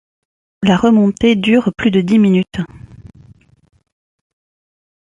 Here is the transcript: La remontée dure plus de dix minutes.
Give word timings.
La 0.63 0.77
remontée 0.77 1.35
dure 1.35 1.71
plus 1.77 1.91
de 1.91 2.01
dix 2.01 2.17
minutes. 2.17 2.57